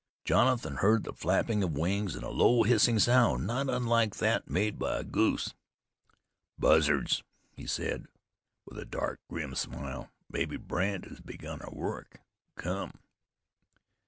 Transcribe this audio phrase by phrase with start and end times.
[0.25, 4.79] Jonathan heard the flapping of wings, and a low, hissing sound, not unlike that made
[4.79, 5.53] by a goose.
[6.57, 8.07] "Buzzards!" he said,
[8.65, 10.09] with a dark, grim smile.
[10.27, 12.19] "Mebbe Brandt has begun our work.
[12.55, 12.93] Come."